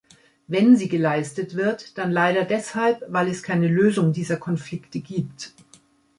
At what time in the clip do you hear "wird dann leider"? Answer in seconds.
1.55-2.43